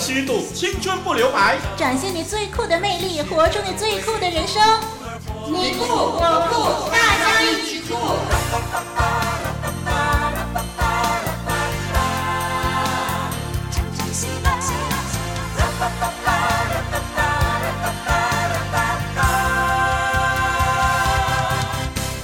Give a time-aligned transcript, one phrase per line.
[0.00, 4.62] 虚度，青春不留白，展现你最酷的魅力，活出你最酷的人生。
[5.46, 7.94] 你酷我酷，大家一起酷。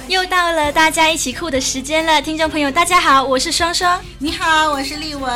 [0.07, 4.01] 又到了大家一起酷的时间了，听众朋友大家好，我是双双。
[4.17, 5.31] 你好，我是丽文。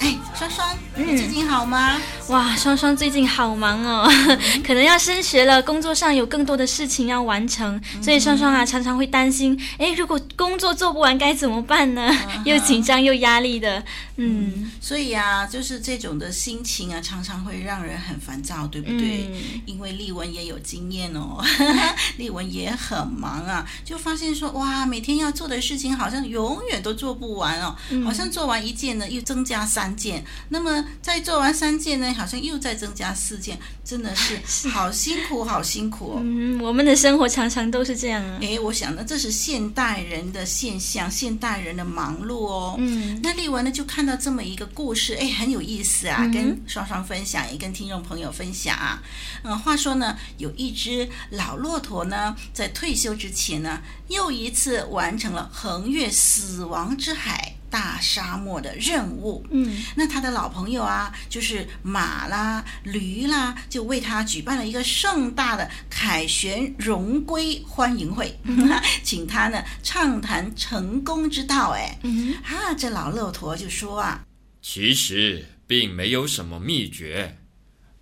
[0.00, 1.96] 哎，双双，你最近好吗？
[1.96, 4.08] 嗯哇，双双最近好忙哦，
[4.64, 12.14] 可能要升学了，工作上有更多的事情要完成，所以双双啊常常会担心，哎，如果工作做不完该怎么办呢？
[12.44, 13.82] 又紧张又压力的，
[14.16, 19.28] 嗯，所以啊，就是这种的心情啊，常常会让人很烦躁，对不对？
[19.32, 21.42] 嗯、因为丽文也有经验哦，
[22.16, 32.12] 丽文也很忙啊，就发现说，哇，每天要做的事情好像永远都做不完哦，好像做完一件呢，又增加三件，那么再做完三件呢？
[32.14, 34.38] 好像又再增加四件，真的是
[34.68, 36.20] 好辛苦，好辛苦哦。
[36.22, 38.38] 嗯，我们的生活常常都是这样啊。
[38.42, 42.76] 哎，我想呢，这是现代人的现象，现代人的忙碌哦。
[42.78, 49.02] 嗯，那丽文呢就看到这么一个故事，哎，很有意思啊，跟双双分享，也跟听众朋友分享啊。
[49.44, 57.54] 嗯，话说呢，有一只老骆驼呢，在退休之前呢，又一次完成了横越死亡之海。
[57.72, 68.70] 大沙漠的任务，嗯，那他的老朋友啊，就是马啦、驴啦，就为他举办了一个盛大的凯旋荣归欢迎会，嗯、
[69.02, 71.70] 请他呢畅谈成功之道。
[71.70, 74.22] 哎，嗯，啊，这老骆驼就说啊，
[74.60, 77.38] 其实并没有什么秘诀，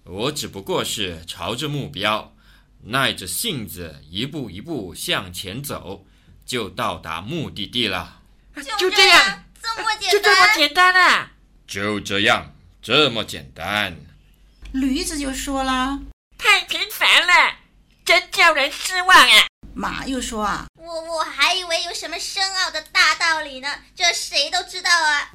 [0.02, 2.34] 我只不过是朝着目标，
[2.82, 6.04] 耐着性子一步一步向前走，
[6.44, 8.16] 就到达目的地了。
[8.76, 9.44] 就这样。
[9.62, 11.30] 这么简单，就这么简单啊！
[11.66, 13.96] 就这样，这么简单。
[14.72, 16.00] 驴子就说了
[16.38, 17.56] ：“太平凡了，
[18.04, 25.30] 真叫人失望啊！”马又说：“啊，我我还以为有什么深奥的大道理呢，这谁都知道啊。”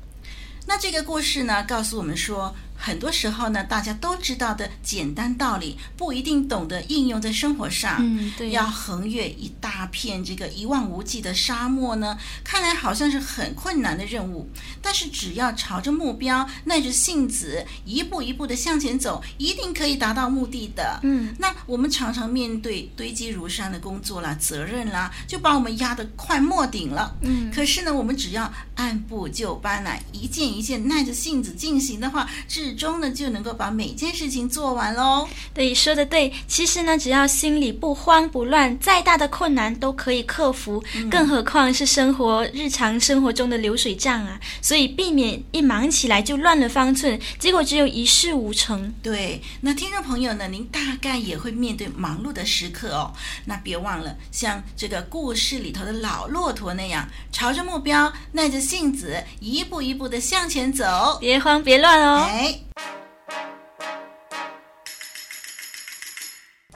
[0.68, 2.56] 那这个故事呢，告诉我们说。
[2.78, 7.97] 很多时候呢，大家都知道的简单道理，不一定懂得应用在生活上。
[8.00, 8.50] 嗯，对。
[8.52, 14.50] 要横越一大片这个一望无际的沙漠呢，看来好像是很困难的任务。
[14.81, 21.00] 但是只要朝着目标，耐着性子，一步一步的向前走，一定可以达到目的的。
[21.03, 27.16] 嗯，那我们常常面对堆积如山的工作啦、责任啦，就把我们压得快没顶了。
[27.22, 32.30] 嗯，可是呢，我们只要按部就班来，一件一件耐着性子进行的话，
[32.65, 35.27] 至终呢就能够把每件事情做完喽。
[35.53, 36.33] 对，说的对。
[36.47, 40.83] 其实呢，只要心里不慌不乱，再大的困难都可以克服。
[40.95, 44.39] 嗯、更何况是生活日常生活中的流水账啊！
[44.63, 48.91] 所以避免一忙起来就乱了方寸，结果只有一事无成。
[49.03, 53.13] 对，那听众朋友呢，您大概也会面对忙碌的时刻哦。
[53.45, 62.25] 那别忘了，像这个故事里头的老骆驼那样，朝着目标，耐着性子，一步一步的向前走，别慌别乱哦。
[62.27, 62.54] 哎。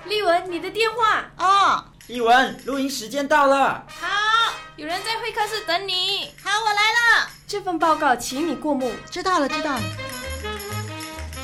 [0.05, 1.85] 丽文，你的电话哦。
[2.07, 3.85] 丽文，录音时间到了。
[3.87, 6.33] 好，有人在会客室等你。
[6.43, 7.29] 好，我来了。
[7.47, 8.91] 这份报告，请你过目。
[9.11, 9.81] 知道了，知道了。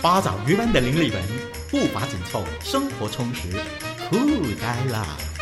[0.02, 1.24] 八爪鱼般的林丽文，
[1.70, 3.50] 步伐紧凑，生活充实，
[4.10, 4.18] 酷
[4.60, 5.35] 呆了。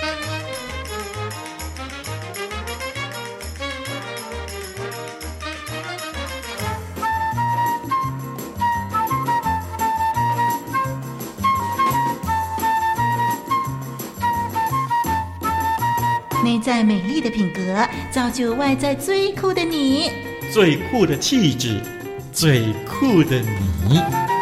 [16.75, 20.09] 在美丽的品格，造就外在最酷的你。
[20.51, 21.79] 最酷的气质，
[22.31, 24.32] 最酷的你。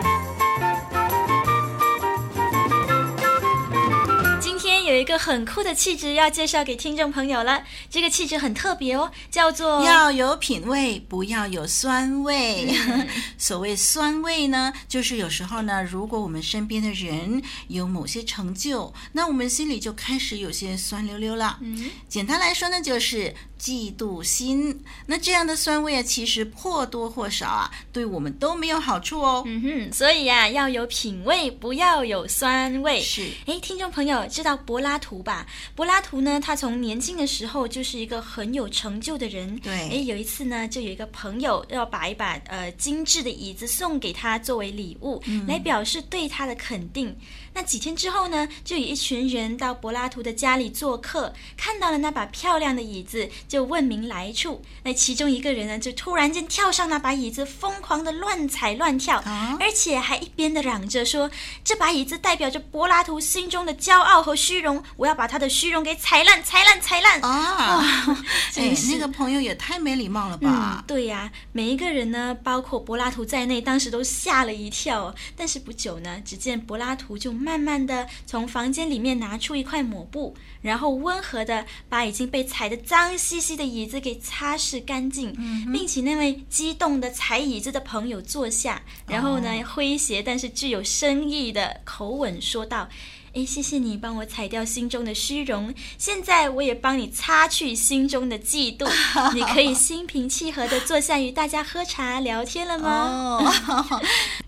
[5.21, 12.73] 很酷的气质要介绍给听众朋友了，这个气质很特别哦，叫做要有品味，不要有酸味。
[13.37, 21.59] 所谓酸味呢，就是有时候呢，如果我们身边的人有某些成就，那我们心里就开始有些酸溜溜了。
[21.61, 23.35] 嗯，简单来说呢，就是。
[23.61, 29.43] 嫉妒心，那这样的酸味啊，其实或多或少啊，对我们都没有好处哦。
[29.45, 32.99] 嗯哼，所以呀、啊，要有品味，不要有酸味。
[32.99, 35.47] 是，哎，听众朋友知道柏拉图吧？
[35.75, 39.57] 柏拉图呢，他从年轻的时候就是一个很有成就的人。
[39.59, 47.15] 对，哎，有一次呢，就有一个朋友要把一把呃精致的椅子送给他作为礼物，嗯、来表示对他的肯定。
[47.53, 54.61] 那几天之后呢，就有一群人到柏拉图的家里做客，看到了那把漂亮的椅子，就问明来处。
[54.83, 61.29] 那其中一个人呢，就突然间跳上那把椅子，疯狂的乱踩乱跳，啊、而且还一边的嚷着说
[61.63, 67.83] ：“这把椅子代表着柏拉图心中的骄傲和虚荣，我要把他的虚荣给踩烂、踩烂、踩烂！”啊，
[68.55, 70.77] 哎，那个朋友也太没礼貌了吧？
[70.77, 75.13] 嗯、对呀、啊，每一个人呢，包括柏拉图在内，当时都吓了一跳。
[75.35, 92.87] 但是不久呢，只见柏拉图就慢慢的从房间里面拿出一块抹布，然后温和的把已经被踩得脏兮兮的椅子给擦拭干净，嗯、并请那位激动的踩椅子的朋友坐下，然后呢，哦、诙谐但是具有深意的口吻说道。
[93.33, 98.85] 哎，谢谢你帮我踩掉心中的虚荣，现在我也帮你擦去心中的嫉妒。
[99.33, 103.39] 你可以心平气和的坐下与大家喝茶聊天了吗？
[103.65, 104.01] 哦，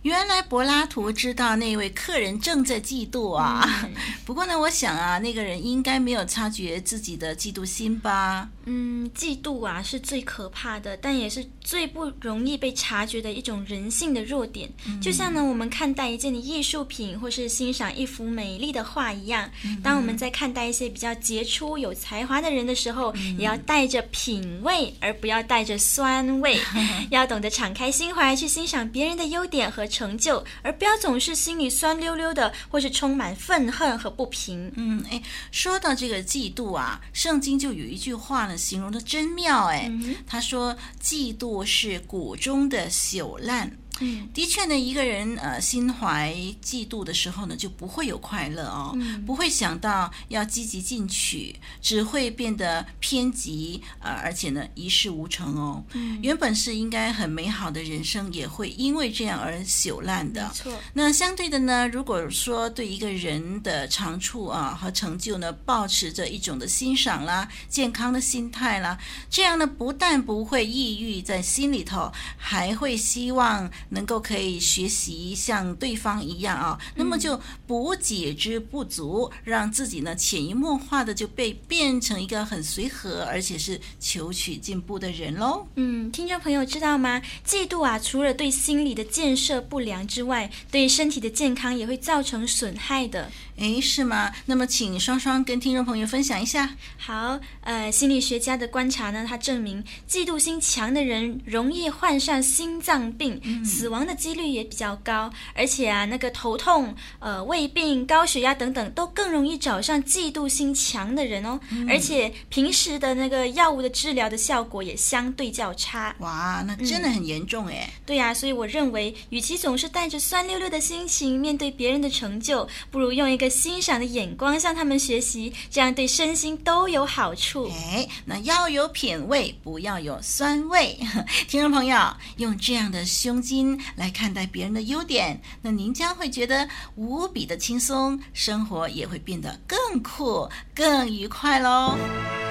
[0.03, 3.67] 原来柏拉图知道那位客人正在嫉妒啊。
[3.83, 3.93] 嗯、
[4.25, 8.49] 不过呢，我想啊，那个人应该没有察觉自己的嫉妒心吧？
[8.65, 14.69] 嗯，嫉妒啊是最可怕的，但也是最不容易被察觉的一种人性的弱点。
[14.87, 19.49] 嗯、就像呢，我们看待一件艺术品，或是欣赏一幅美丽的画一样，
[19.81, 26.59] 当我们在看待一些比较杰出、有才华的人的时候，嗯、也要带着品味，而不要带着酸味。
[27.09, 34.71] 要懂得敞开心怀去欣赏别人的优点和成就，而不要总是心里酸溜溜的，或是充满愤恨和不平。
[34.75, 39.67] 嗯，哎，说到这个嫉妒啊，圣经就有一句话呢，形容的真妙。
[39.67, 39.91] 哎，
[40.25, 55.83] 他说：“嫉妒是谷中的朽烂。”嗯，的确呢，一个人呃心怀嫉妒的时候呢，就不会有快乐哦，嗯、不会想到要积极进取，只会变得偏激，呃，而且呢一事无成哦。
[55.93, 60.47] 嗯、原本是应该很美好的人生，也会因为这样而朽烂的。
[60.47, 60.73] 没错。
[60.93, 68.97] 那相对的呢，如果说对一个人的长处啊和成就呢，保持着一种的欣赏啦、健康的心态啦，
[69.29, 73.69] 这样呢，不但不会抑郁在心里头，还会希望。
[73.93, 85.67] 能够可以学习像对方一样啊，那么就补解之不足，让自己呢潜移默化的就被变成一个很随和，而且是求取进步的人喽。
[85.75, 87.21] 嗯，听众朋友知道吗？
[87.45, 93.31] 嫉妒啊，除了对心理的建设不良之外，对身体的健康也会造成损害的。
[93.57, 94.31] 诶，是吗？
[94.47, 96.75] 那么请双双跟听众朋友分享一下。
[96.97, 111.59] 好，呃，心理学家的观察呢，他证明嫉妒心强的人容易患上心脏病，嗯、死亡的几率也比较高，而且啊，那个头痛、呃，胃病、高血压等等，都更容易找上嫉妒心强的人哦。
[111.69, 116.15] 嗯、而且平时的那个药物的治疗的效果也相对较差。
[116.19, 117.93] 哇，那真的很严重诶、嗯。
[118.07, 123.42] 对呀、啊，所以我认为，与其总是带着酸溜溜的心情面对别人的成就，不如用一个。
[123.49, 127.69] 欣赏的眼光向他们学习，这样对身心都有好处。
[127.71, 130.99] 哎，那要有品味，不要有酸味。
[131.47, 131.97] 听众朋友，
[132.37, 142.42] 用这样的胸襟来看待别人的优点，那您将会觉得无比的轻松，生活也会变得更酷、更愉快喽。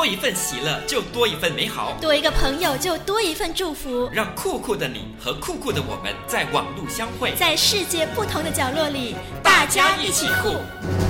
[0.00, 4.08] 多一份喜乐，就多一份美好；多一个朋友，就多一份祝福。
[4.10, 11.09] 让酷酷的你和酷酷的我们在网路相会，在世界不同的角落里，大家一起酷。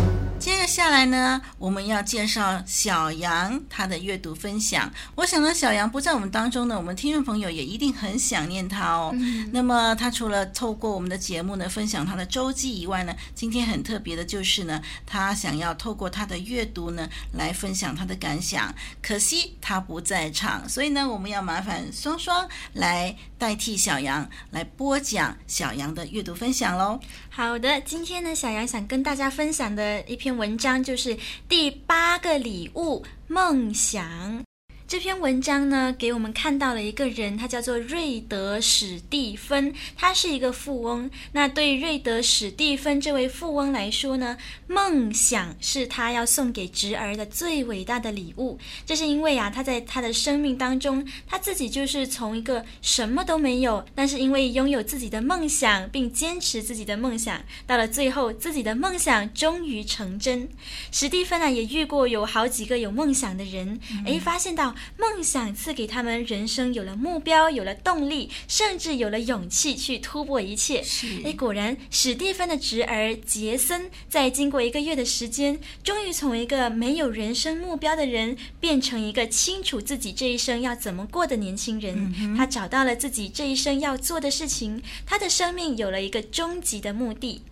[0.71, 4.89] 接下来呢，我们要介绍小杨他的阅读分享。
[5.17, 9.11] 我想呢，小杨不在我们当中呢，我们听众朋友也一定很想念他哦。
[9.15, 18.73] 嗯、那么他除了透过我们的节目呢，分享他的周记以外呢，今天很特别的就是呢，他想要透过他的阅读呢，来分享他的感想。
[19.03, 27.01] 可惜他不在场，所以呢，我们要麻烦双双来代替小杨来播讲小杨的阅读分享喽。
[27.29, 30.31] 好的，今天呢，小杨想跟大家分享的一篇。
[30.31, 31.17] 文章就是
[31.49, 34.45] 第八个礼物，梦想。
[34.91, 41.09] 这篇文章呢，给我们看到了一个人，他叫做瑞德史蒂芬，他是一个富翁。
[41.31, 48.59] 那对瑞德史蒂芬这位富翁来说呢，梦想是他要送给侄儿的最伟大的礼物。
[48.85, 60.49] 这是因为啊，他在他的生命当中，他自己就是从一个什么都没有，但是因为拥有自己的梦想，并坚持自己的梦想，到了最后，自己的梦想终于成真。
[60.91, 64.75] 史蒂芬啊，也遇过有好几个有梦想的人，诶，发现到。
[64.97, 70.85] 梦想赐给他们人生有了目标，有了动力，甚至有了勇气去突破一切。
[71.25, 82.13] 哎，果然，史蒂芬的侄儿杰森在经过一个月的时间，终于从一个没有人生目标的人，变成一个清楚自己这一生要怎么过的年轻人。
[82.21, 87.43] 嗯、他找到了自己这一生要做的事情，他的生命有了一个终极的目的。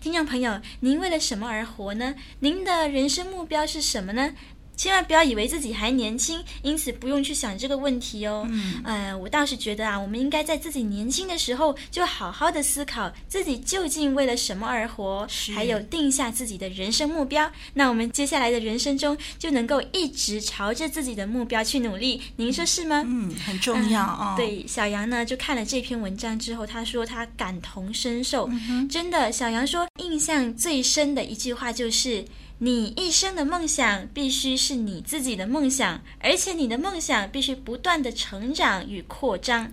[0.00, 2.14] 听众朋友，您为了什么而活呢？
[2.40, 4.34] 您的人生目标是什么呢？
[4.76, 8.46] 千万不要以为自己还年轻，因此不用去想这个问题哦。
[8.50, 17.50] 嗯，呃，我倒是觉得啊，我们应该在自己年轻的时候就好好的思考自己究竟为了什么而活，还有定下自己的人生目标。
[17.72, 22.20] 那我们接下来的人生中就能够一直朝着自己的目标去努力。
[22.36, 23.04] 您说是吗？
[23.06, 24.34] 嗯，很重要哦。
[24.34, 28.48] 嗯，对，小杨呢就看了这篇文章之后，他说他感同身受。
[28.50, 32.24] 嗯，真的，小杨说印象最深的一句话就是。
[32.58, 39.72] 你一生的梦想必须是你自己的梦想，而且你的梦想必须不断的成长与扩张。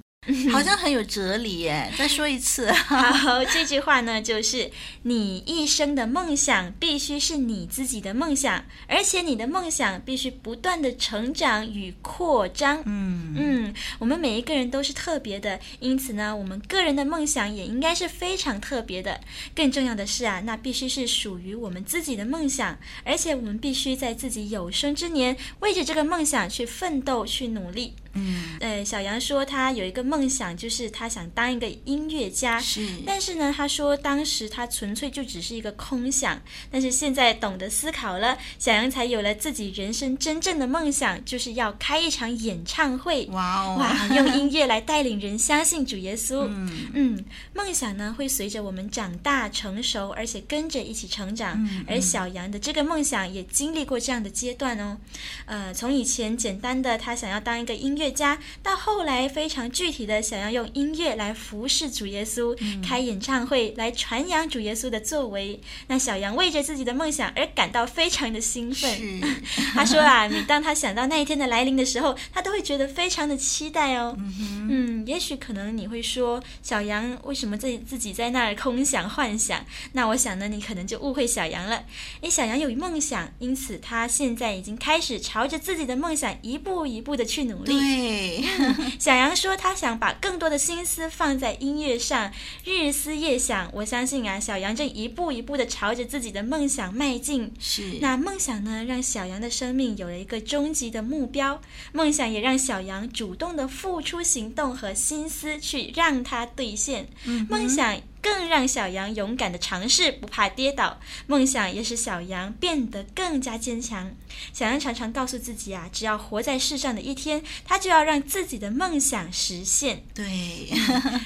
[0.52, 1.92] 好像很有哲理耶！
[1.98, 2.72] 再说一次。
[2.86, 4.70] 好，这句话呢，就是
[5.02, 12.84] 你一生的梦想必须是你自己的梦想，而且你的梦想必须不断的成长与扩张。
[12.86, 19.20] 嗯嗯，我们每一个人都是特别的，因此呢，我们个人的梦想也应该是非常特别的。
[19.56, 27.96] 更重要的是啊，那必须是属于我们自己的梦想，而且我们必须在自己有生之年为着这个梦想去奋斗、去努力。
[28.14, 32.60] 嗯，呃，小杨说他有一个梦想，就是他想当一个音乐家。
[32.60, 36.42] 是，但是呢，他说当时他纯粹就只是一个空想。
[36.70, 43.26] 但是现在懂得思考了，小杨才有了自己人生真正的梦想，就是要开一场演唱会。
[43.32, 46.48] 哇哦，哇，用音乐来带领人相信主耶稣。
[46.52, 51.66] 嗯嗯，梦想呢会随着我们长大成熟，而且跟着一起成长。
[51.88, 54.98] 而小杨的这个梦想也经历过这样的阶段哦。
[55.46, 58.01] 呃，从以前简单的他想要当一个音乐。
[58.02, 65.62] 乐家到后来非常具体的想要用音乐来服侍主耶稣，嗯、开演唱会来传扬主耶稣的作为。
[65.88, 69.22] 那小杨为着自己的梦想而感到非常的兴奋。
[69.76, 74.16] 他说啊，每当他想到那一天的来临的时候，他都会觉得非常的期待哦。
[74.18, 79.64] 嗯，嗯，也许可能你会说，小杨为什么自己自己在那儿空想幻想？
[79.94, 81.84] 那我想呢，你可能就误会小杨了。
[82.22, 87.74] 诶，小杨有梦想，因此他现在已经开始朝着自己的梦想一步一步的去努力。
[87.92, 88.44] 对，
[88.98, 92.32] 小杨说他想把更多的心思放在音乐上，
[92.64, 93.70] 日思夜想。
[93.74, 97.52] 我相信啊，小杨正一步一步的朝着自己的梦想迈进。
[97.60, 101.62] 是，那梦想呢，让小杨的生命有了一个终极的目标。
[101.92, 107.10] 梦想也让小杨主动的付出行动和心思去让它兑现。
[107.26, 108.00] 嗯，梦想。
[108.22, 111.00] 更让小羊勇敢地尝试，不怕跌倒。
[111.28, 114.12] 梦想也使小羊变得更加坚强。
[114.54, 120.04] 小羊常常告诉自己啊，只要活在世上的一天，他就要让自己的梦想实现。
[120.14, 120.70] 对，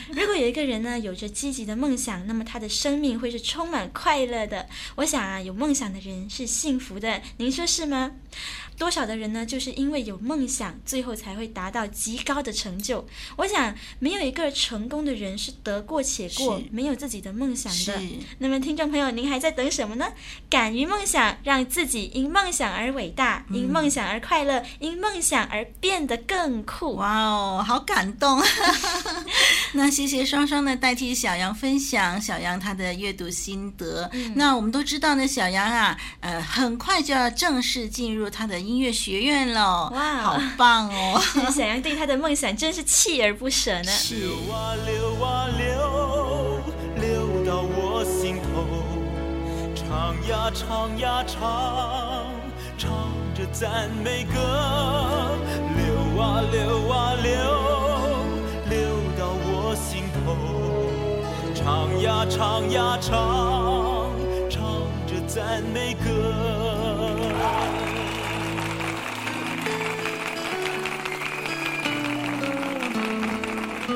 [0.09, 4.67] 如果有一个人呢，有着积极的梦想，那么他的生命会是充满快乐的。
[4.95, 7.21] 我想啊，有梦想的人是幸福的。
[7.37, 8.11] 您说是吗？
[8.77, 13.07] 多少的人呢，就是因为有梦想，最后才会达到极高的成就。
[13.37, 18.01] 我想，没有一个成功的人是得过且过，没有自己的梦想的。
[18.39, 20.07] 那么，听众朋友，您还在等什么呢？
[20.49, 26.95] 敢于梦想，让自己因梦想而伟大，因梦想而快乐，因梦想而变得更酷。
[26.95, 28.43] 哇哦，好感动！
[29.73, 34.09] 那谢谢双双的代替小杨分享小杨他的阅读心得。
[34.13, 38.55] 嗯、那我们都知道呢，小杨啊，呃，很快就要正式进入他的。
[38.65, 41.21] 音乐学院了，哇，好棒哦！
[41.53, 43.91] 小杨对他的梦想真是锲而不舍呢。
[44.09, 46.24] 流啊流啊，流
[50.53, 52.25] 唱呀唱，
[52.77, 52.91] 唱
[53.33, 54.39] 着赞美歌。
[55.75, 57.33] 流啊流啊流，
[58.69, 58.77] 流
[59.17, 60.35] 到我心头，
[61.53, 64.11] 唱呀唱呀唱，
[64.49, 64.61] 唱
[65.07, 66.05] 着赞美歌。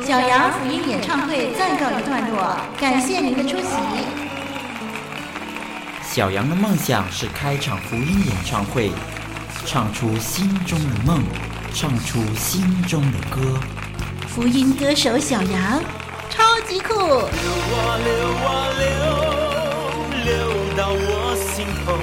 [0.06, 4.19] 小杨福音演唱会暂告一段落，感谢您的出席。
[6.12, 8.92] 小杨的梦想是开场福音演唱会，
[9.64, 11.22] 唱出心中的梦，
[11.72, 13.60] 唱出心中的歌。
[14.28, 15.80] 福音歌手小杨，
[16.28, 16.96] 超级酷！
[16.96, 18.10] 流啊流
[18.42, 18.50] 啊
[18.80, 18.90] 流，
[20.26, 20.34] 流
[20.76, 21.94] 到我心头，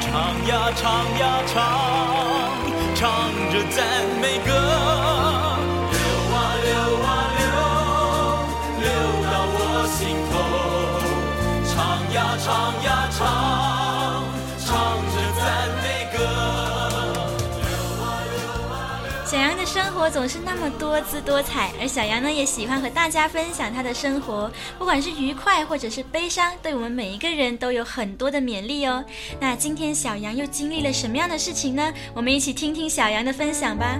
[0.00, 0.10] 唱
[0.48, 1.54] 呀唱呀唱，
[2.96, 3.78] 唱着赞
[4.20, 5.07] 美歌。
[19.98, 29.04] 活总是那么多姿多彩，而小羊呢也喜欢和大家分享他的生活，不管是愉快或者是悲伤，对我们每一个人都有很多的勉励哦。
[29.40, 31.92] 那今天小羊又经历了什么样的事情呢？
[32.14, 33.98] 我们一起听听小羊的分享吧。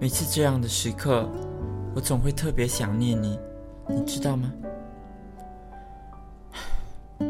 [0.00, 1.28] 每次这样的时刻，
[1.94, 3.38] 我总会特别想念你，
[3.88, 4.52] 你知道吗？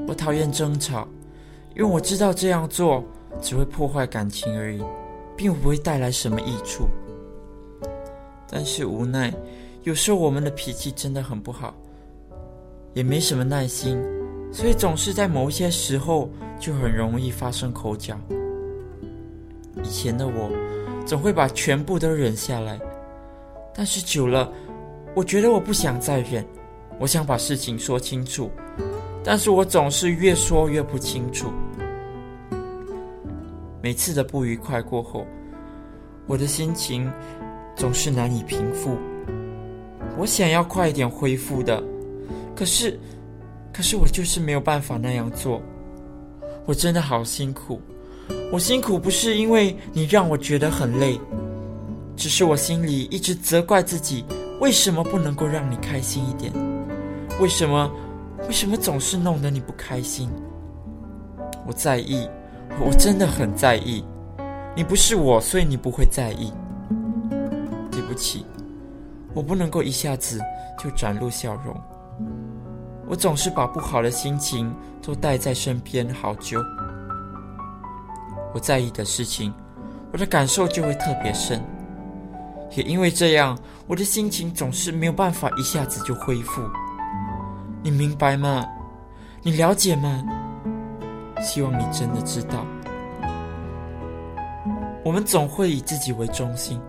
[0.08, 1.06] 我讨厌争吵，
[1.74, 3.04] 因为我知道这样做
[3.40, 4.82] 只会破坏感情而已，
[5.36, 6.86] 并不会带来什么益处。
[8.48, 9.32] 但是无奈，
[9.82, 11.74] 有时候我们的脾气真的很不好，
[12.94, 13.98] 也没什么耐心，
[14.52, 16.28] 所以总是在某一些时候
[16.58, 18.18] 就很容易发生口角。
[19.82, 20.50] 以前的我，
[21.06, 22.78] 总会把全部都忍下来，
[23.74, 24.52] 但是久了，
[25.14, 26.44] 我觉得我不想再忍，
[26.98, 28.50] 我想把事情说清楚，
[29.22, 31.52] 但是我总是越说越不清楚。
[33.82, 35.26] 每次的不愉快过后，
[36.26, 37.12] 我的心情
[37.76, 38.96] 总是难以平复。
[40.16, 41.82] 我想要快一点恢复的，
[42.54, 42.98] 可是，
[43.72, 45.60] 可是我就是没有办法那样做。
[46.64, 47.80] 我真的好辛苦。
[48.52, 51.20] 我辛苦不是因为你让我觉得很累，
[52.16, 54.24] 只是我心里一直责怪自己，
[54.62, 56.52] 为什么不能够让你开心一点？
[57.40, 57.90] 为什么，
[58.46, 60.30] 为什么总是弄得你不开心？
[61.66, 62.30] 我在意，
[62.78, 64.04] 我真的很在意。
[64.76, 66.52] 你不是我，所以你不会在意。
[67.90, 68.46] 对不起，
[69.34, 70.40] 我不能够一下子
[70.78, 71.74] 就展露笑容。
[73.08, 76.62] 我总是把不好的心情都带在身边好久。
[78.54, 79.52] 我在意的事情，
[80.12, 81.60] 我的感受就会特别深。
[82.74, 86.62] 也因为这样，我的心情总是没有办法一下子就恢复。
[87.82, 88.64] 你明白吗？
[89.42, 90.22] 你了解吗？
[91.42, 92.64] 希望你真的知道。
[95.04, 96.80] 我们总会以自己为中心，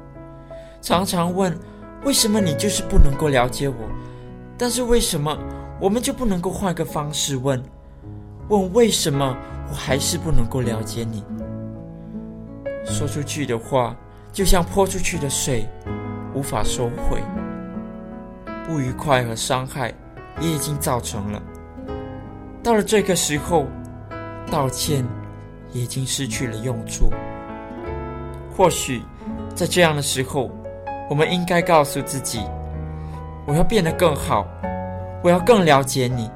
[0.81, 1.57] 常常问：
[2.05, 3.75] 为什么你就是不能够了解我？
[4.55, 5.35] 但是为什么
[5.81, 7.61] 我们就不能够换个方式问？
[8.49, 9.35] 问为什么
[9.69, 11.23] 我还是不能够了解你？
[12.85, 13.95] 说出去的话，
[14.33, 15.69] 就像泼出去的水，
[16.33, 17.21] 无法收回。
[18.65, 19.93] 不愉快和伤害
[20.41, 21.41] 也已经造成了。
[22.63, 23.67] 到了这个时候，
[24.49, 25.05] 道歉
[25.71, 27.11] 已经失去了用处。
[28.57, 29.03] 或许，
[29.53, 30.49] 在这样的时候，
[31.09, 32.41] 我们应该告诉自己：
[33.45, 34.47] 我要变得更好，
[35.23, 36.27] 我要更了解你。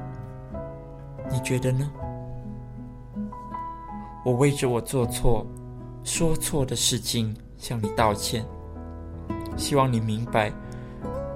[1.28, 1.90] 你觉得呢？
[4.24, 5.44] 我为着我做错。
[6.04, 8.44] 说错的事情向你道歉，
[9.56, 10.52] 希望你明白，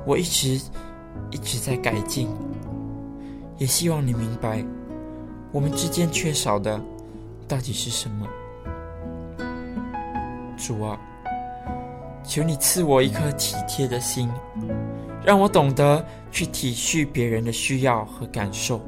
[0.06, 0.60] 我一直
[1.30, 2.28] 一直在改进，
[3.58, 4.64] 也希望你明白，
[5.50, 6.80] 我们之间缺少的
[7.46, 8.26] 到底是什么。
[10.56, 10.98] 主啊，
[12.24, 14.30] 求你赐我一颗体贴的心，
[15.24, 18.80] 让我懂得去体恤别人的需要和感受。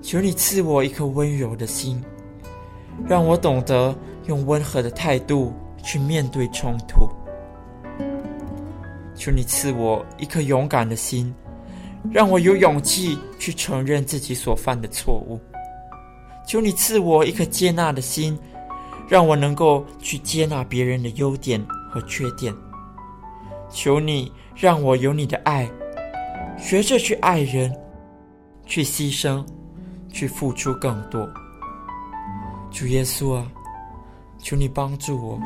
[0.00, 2.02] 求你赐我一颗温柔的心，
[3.06, 3.94] 让我懂得。
[4.26, 5.52] 用温和的态度
[5.84, 7.08] 去面对冲突。
[9.14, 11.32] 求你赐我一颗勇敢的心，
[12.10, 15.38] 让我有勇气去承认自己所犯的错误。
[16.46, 18.36] 求你赐我一颗接纳的心，
[19.08, 22.52] 让我能够去接纳别人的优点和缺点。
[23.70, 25.70] 求你让我有你的爱，
[26.58, 27.74] 学着去爱人，
[28.66, 29.44] 去牺牲，
[30.12, 31.28] 去付出更多。
[32.70, 33.46] 主耶稣啊！
[34.44, 35.40] 求你帮助我。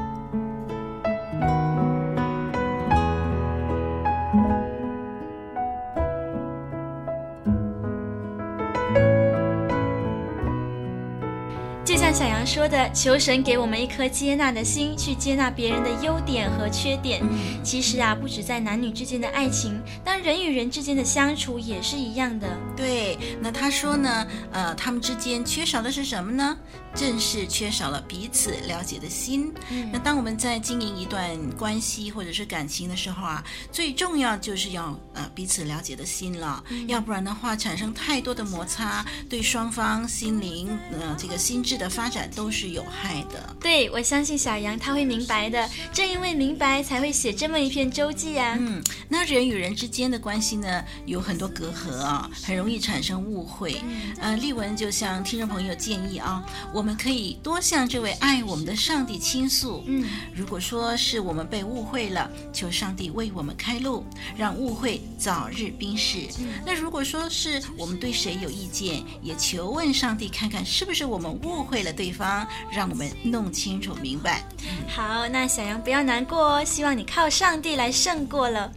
[11.85, 17.23] 就像小杨说的：“求神给我们一颗接纳的心，去接纳别人的优点和缺点。
[17.63, 22.49] 其实啊，不止在男女之间的爱情，当人与人之间的相处也是一样的。
[22.79, 24.27] 对，那他说呢？
[24.53, 26.57] 呃，他们之间缺少的是什么呢？
[26.95, 29.53] 正是缺少了彼此了解的心。
[29.71, 36.65] 嗯、那当我们在经营一段关系或者是感情的时候啊，最重要就是要呃彼此了解的心了。
[36.71, 43.57] 嗯、要不然的话，产生太多的摩擦，对双方心灵呃这个心智的。”发展都是有害的。
[43.61, 45.69] 对，我相信小杨他会明白的。
[45.93, 48.57] 正因为明白，才会写这么一篇周记啊。
[48.61, 53.81] 嗯，那人与人之间的关系呢，有很多隔阂啊，很容容易产生误会。
[54.21, 59.83] 呃，丽文就向听众朋友建议啊，我们可以多向这位爱我们的上帝倾诉。
[59.87, 64.05] 嗯，如果说是我们被误会了，求上帝为我们开路，
[64.37, 66.19] 让误会早日冰释。
[66.67, 74.47] 那如果说是我们对谁有意见，也求问上帝看看是不是我们误会了对方，让我们弄清楚明白。
[74.87, 78.71] 好，那小杨不要难过哦，希望你靠上帝来胜过了。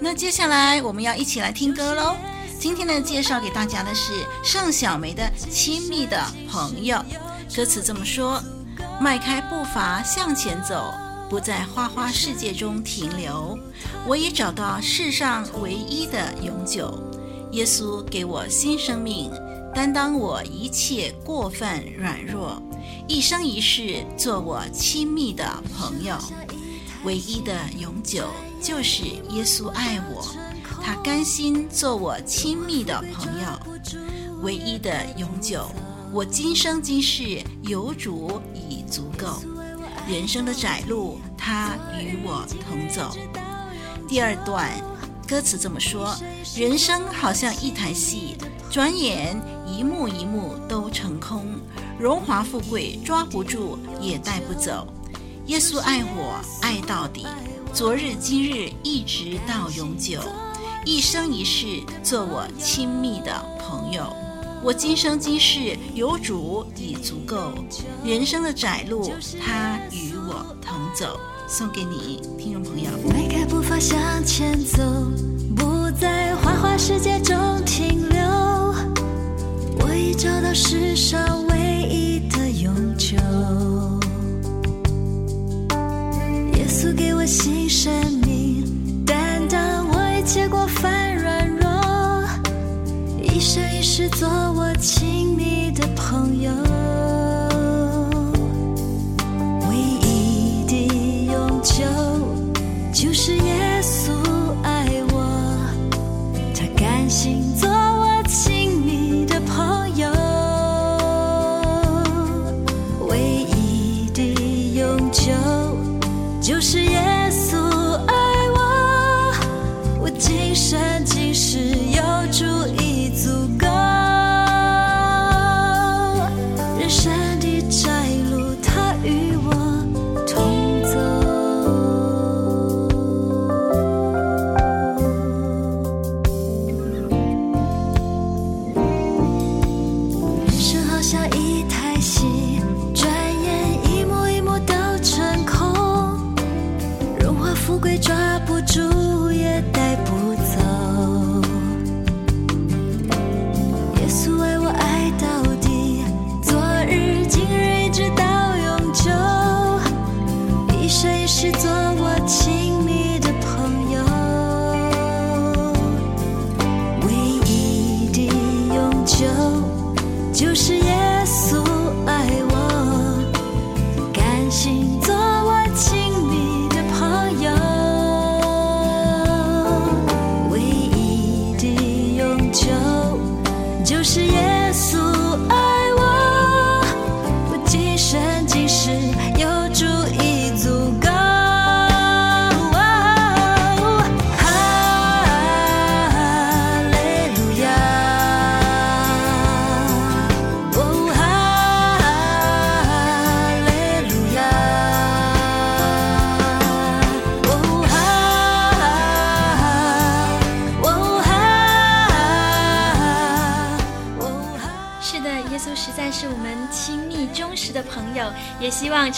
[0.00, 2.16] 那接下来我们要一起来听歌喽。
[2.60, 4.12] 今天呢，介绍给大家的是
[4.44, 6.98] 盛小梅的《亲密的朋友》。
[7.56, 8.38] 歌词这么说：
[9.00, 10.92] 迈开步伐向前走，
[11.30, 13.58] 不在花花世界中停留。
[14.06, 17.02] 我已找到世上唯一的永久。
[17.52, 19.32] 耶稣给我新生命，
[19.74, 22.62] 担当我一切过分软弱，
[23.08, 25.42] 一生一世做我亲密的
[25.74, 26.14] 朋友。
[27.04, 28.28] 唯一的永久
[28.62, 30.22] 就是耶稣爱我，
[30.82, 33.46] 他甘心做我亲密的朋友。
[34.42, 35.70] 唯一的永久。
[36.12, 39.40] 我今生今世有主已足够，
[40.08, 43.16] 人生的窄路他与我同走。
[44.08, 44.68] 第二段
[45.28, 46.16] 歌词这么说：
[46.56, 48.36] 人生好像一台戏，
[48.68, 51.46] 转眼一幕一幕都成空，
[51.96, 54.92] 荣华富贵抓不住也带不走。
[55.46, 57.24] 耶稣爱我爱到底，
[57.72, 60.20] 昨日今日一直到永久，
[60.84, 64.04] 一生一世做我亲密的朋友。
[64.62, 67.52] 我今生今世有主已足够，
[68.04, 69.12] 人生的窄路
[69.44, 71.18] 他与我同走。
[71.46, 72.90] 送给你，听众朋友。
[73.08, 74.82] 迈开步伐向前走，
[75.56, 78.20] 不在花花世界中停留。
[79.80, 81.69] 我已找到世上唯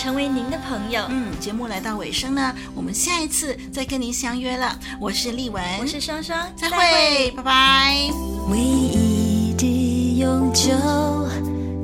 [0.03, 1.01] 成为您的朋友。
[1.11, 4.77] 嗯，节目来到尾声呢，我们下一次再跟您相约了。
[4.99, 8.11] 我是丽文，我是双双，再会，再会拜拜。
[8.51, 10.73] 唯一的永久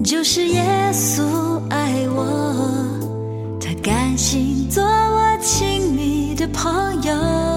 [0.02, 2.74] 就是耶稣爱我，
[3.60, 7.47] 他甘心做我亲密的朋友。